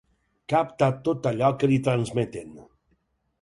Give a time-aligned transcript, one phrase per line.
[0.53, 2.57] Capta tot allò que li transmeten.